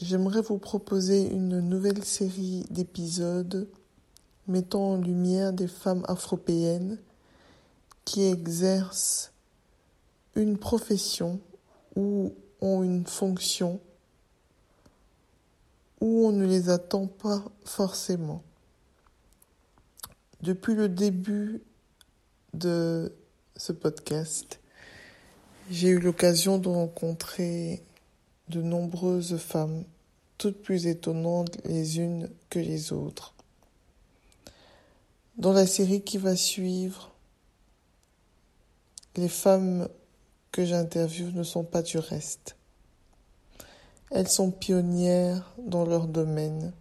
j'aimerais 0.00 0.42
vous 0.42 0.58
proposer 0.58 1.28
une 1.30 1.60
nouvelle 1.60 2.04
série 2.04 2.64
d'épisodes 2.70 3.68
mettant 4.46 4.92
en 4.92 4.96
lumière 4.96 5.52
des 5.52 5.68
femmes 5.68 6.04
afropéennes 6.08 6.98
qui 8.04 8.22
exercent 8.22 9.32
une 10.34 10.56
profession 10.56 11.40
ou 11.96 12.34
ont 12.60 12.82
une 12.82 13.06
fonction 13.06 13.80
où 16.00 16.26
on 16.26 16.32
ne 16.32 16.46
les 16.46 16.70
attend 16.70 17.06
pas 17.06 17.44
forcément. 17.64 18.42
Depuis 20.42 20.74
le 20.74 20.88
début 20.88 21.60
de 22.54 23.12
ce 23.56 23.72
podcast, 23.72 24.60
j'ai 25.70 25.88
eu 25.88 25.98
l'occasion 25.98 26.58
de 26.58 26.68
rencontrer 26.68 27.82
de 28.48 28.62
nombreuses 28.62 29.36
femmes, 29.36 29.84
toutes 30.38 30.62
plus 30.62 30.86
étonnantes 30.86 31.58
les 31.64 31.98
unes 31.98 32.30
que 32.50 32.58
les 32.58 32.92
autres. 32.92 33.34
Dans 35.36 35.52
la 35.52 35.66
série 35.66 36.02
qui 36.02 36.18
va 36.18 36.36
suivre, 36.36 37.10
les 39.16 39.28
femmes 39.28 39.88
que 40.52 40.64
j'interviewe 40.64 41.32
ne 41.32 41.42
sont 41.42 41.64
pas 41.64 41.82
du 41.82 41.98
reste. 41.98 42.56
Elles 44.10 44.28
sont 44.28 44.50
pionnières 44.50 45.52
dans 45.58 45.84
leur 45.84 46.06
domaine 46.06 46.72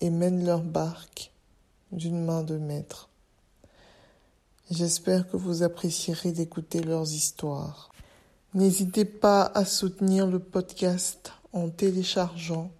et 0.00 0.10
mènent 0.10 0.44
leur 0.44 0.62
barque 0.62 1.32
d'une 1.90 2.24
main 2.24 2.42
de 2.42 2.56
maître. 2.56 3.08
J'espère 4.70 5.28
que 5.28 5.36
vous 5.36 5.62
apprécierez 5.62 6.32
d'écouter 6.32 6.80
leurs 6.80 7.12
histoires. 7.12 7.91
N'hésitez 8.54 9.06
pas 9.06 9.50
à 9.54 9.64
soutenir 9.64 10.26
le 10.26 10.38
podcast 10.38 11.32
en 11.54 11.70
téléchargeant, 11.70 12.70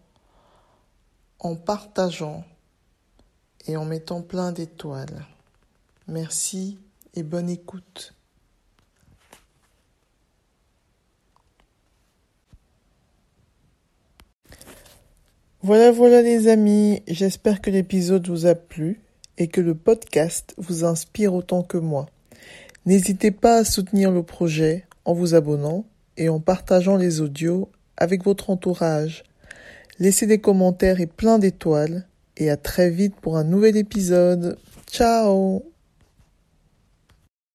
en 1.38 1.56
partageant 1.56 2.44
et 3.66 3.78
en 3.78 3.86
mettant 3.86 4.20
plein 4.20 4.52
d'étoiles. 4.52 5.24
Merci 6.08 6.78
et 7.14 7.22
bonne 7.22 7.48
écoute. 7.48 8.14
Voilà, 15.62 15.90
voilà 15.90 16.20
les 16.20 16.48
amis, 16.48 17.02
j'espère 17.06 17.62
que 17.62 17.70
l'épisode 17.70 18.28
vous 18.28 18.44
a 18.44 18.54
plu 18.54 19.00
et 19.38 19.48
que 19.48 19.62
le 19.62 19.74
podcast 19.74 20.54
vous 20.58 20.84
inspire 20.84 21.32
autant 21.32 21.62
que 21.62 21.78
moi. 21.78 22.10
N'hésitez 22.84 23.30
pas 23.30 23.58
à 23.58 23.64
soutenir 23.64 24.10
le 24.10 24.22
projet 24.22 24.86
en 25.04 25.14
vous 25.14 25.34
abonnant 25.34 25.84
et 26.16 26.28
en 26.28 26.40
partageant 26.40 26.96
les 26.96 27.20
audios 27.20 27.70
avec 27.96 28.24
votre 28.24 28.50
entourage. 28.50 29.24
Laissez 29.98 30.26
des 30.26 30.40
commentaires 30.40 31.00
et 31.00 31.06
plein 31.06 31.38
d'étoiles 31.38 32.06
et 32.36 32.50
à 32.50 32.56
très 32.56 32.90
vite 32.90 33.14
pour 33.20 33.36
un 33.36 33.44
nouvel 33.44 33.76
épisode. 33.76 34.58
Ciao 34.90 35.71